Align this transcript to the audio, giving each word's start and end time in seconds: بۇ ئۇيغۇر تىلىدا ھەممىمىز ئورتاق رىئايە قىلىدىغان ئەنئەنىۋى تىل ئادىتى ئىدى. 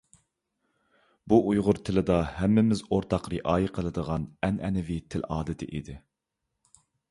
بۇ 1.33 1.37
ئۇيغۇر 1.49 1.79
تىلىدا 1.89 2.17
ھەممىمىز 2.37 2.81
ئورتاق 2.89 3.29
رىئايە 3.35 3.71
قىلىدىغان 3.77 4.27
ئەنئەنىۋى 4.49 4.99
تىل 5.15 5.29
ئادىتى 5.37 5.71
ئىدى. 5.73 6.01